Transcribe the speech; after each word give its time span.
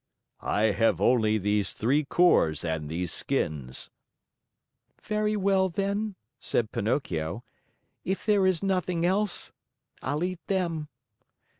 "I 0.41 0.63
have 0.71 0.99
only 0.99 1.37
these 1.37 1.73
three 1.73 2.03
cores 2.03 2.65
and 2.65 2.89
these 2.89 3.13
skins." 3.13 3.91
"Very 4.99 5.35
well, 5.35 5.69
then," 5.69 6.15
said 6.39 6.71
Pinocchio, 6.71 7.43
"if 8.03 8.25
there 8.25 8.47
is 8.47 8.63
nothing 8.63 9.05
else 9.05 9.51
I'll 10.01 10.23
eat 10.23 10.39
them." 10.47 10.89